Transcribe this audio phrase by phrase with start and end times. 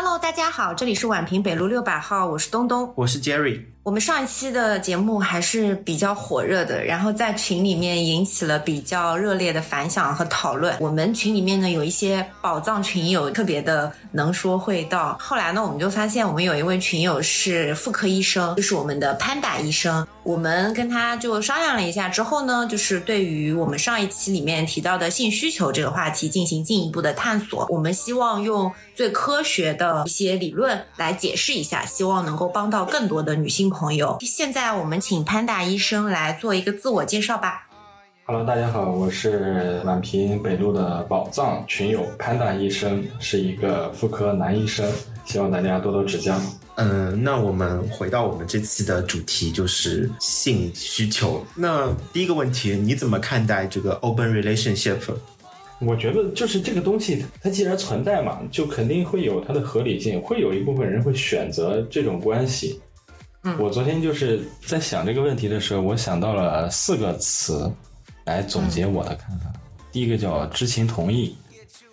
[0.00, 3.64] Hello，大家好，这里是宛平北路六百号，我是东东，我是 Jerry。
[3.88, 10.76] 我们上一期的节目还是比较火热的，然后在群里面引起了比较热烈的反响和讨论。
[10.78, 15.16] 我们群里面呢有一些宝藏群友特别的能说会道。
[15.18, 20.06] 后来呢，我们就发现我们有一位群友是妇科医生，就是我们的潘达医生。
[20.22, 27.66] 我们跟他就商量了一下之后呢，就是对于我们上一期里面提到的性需求这个话题进行进一步的探索。
[27.70, 33.72] 我们希望用最科学的一些理论来解释一下，希望能够帮到更多的女性。
[33.78, 37.68] 朋友，现在我们请潘大医生来做一个自我介绍吧。
[38.24, 44.90] Hello，大家好，我是宛平北路的宝藏群友潘大医生，是一个妇科男医生，
[45.24, 46.36] 希望大家多多指教。
[46.74, 51.46] 嗯，那我们回到我们这次的主题，就是性需求。
[51.54, 54.98] 那第一个问题，你怎么看待这个 open relationship？
[55.78, 62.80] 我觉得就是这个东西，它既然存在嘛，就肯定会有它的合理性，会有一部分人会选择这种关系。
[63.58, 67.72] 我昨天就是在想这个问题的时候，我想到了四个词
[68.24, 69.46] 来总结我的看法。
[69.90, 71.36] 第一个叫知情同意，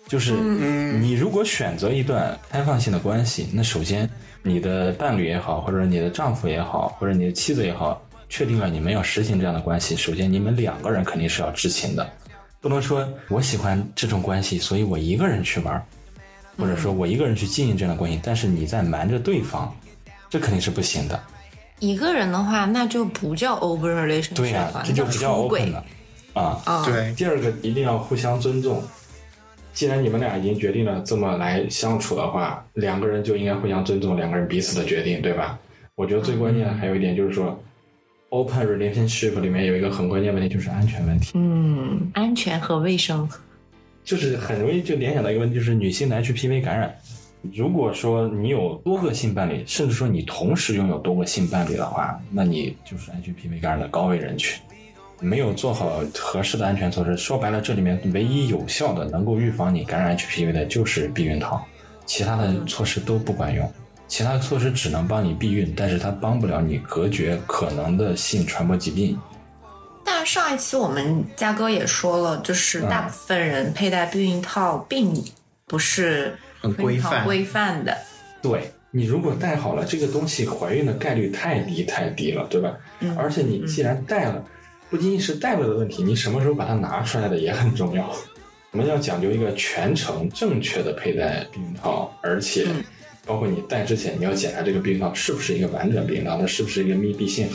[0.06, 4.08] 就是你如果选择一段开放性的关系，那首先
[4.42, 12.08] 你的伴侣也好，或者你的丈夫也好，或者你的妻子也好，确定了你们要实行这样的关系，首先你们两个人肯定是要知情的，
[12.60, 15.84] 不能说我喜欢这种关系，所以我一个人去玩，
[16.58, 19.74] 或者说我一个人去经营这样的关系，但是你在瞒着对方，
[20.28, 21.20] 这肯定是不行的。
[21.78, 25.84] 一个人的话，那就不叫 open relationship，对呀，这就不叫 open 了
[26.32, 26.84] 啊。
[26.84, 28.82] 对，第二个一定要互相尊重。
[29.74, 35.58] 既然你们俩已经决定了这么来相处的话，两个人就应该互相尊重两个人彼此的决定，对吧？
[35.94, 37.62] 我觉得最关键的还有一点就是说
[38.30, 41.32] ，open relationship 里面有一个很关键问题就是安全问题。
[41.34, 43.28] 嗯，安全和卫生，
[44.02, 46.94] 就是很容易就联想到一个问题，就是女性来去 P V 感染。
[47.54, 54.60] 如果说你有多个性伴侣，甚至说你同时拥有多个性伴侣的话，那你就是 HPV 感染的高危人群。
[55.18, 61.64] 没有做好合适的安全措施，说白了，这里面唯一有效的能够预防你感染 HPV 的就是避孕套，
[62.04, 63.72] 其他的措施都不管用。
[64.08, 69.18] 其他的措施只能帮你避孕，但是它帮不了你隔绝可能的性传播疾病。
[70.04, 75.12] 但上一期我们嘉哥也说了，就是大部分人佩戴避孕套并
[75.66, 76.72] 不是很。
[76.74, 77.96] 规范规范的，
[78.40, 82.76] 对你如果戴好了这个东西，怀孕的概率太低太低了，对吧？
[83.00, 83.16] 嗯。
[83.16, 84.44] 而且你既然戴了，
[84.88, 88.10] 不仅仅是戴了的问题，你什么时候把它拿出来的也很重要。
[88.72, 92.66] 我们要讲究一个全程正确的佩戴避孕套，而且
[93.24, 97.44] 包括你戴之前，你要检查这个避孕套是不是一个完整避孕套，它是不是一个密闭性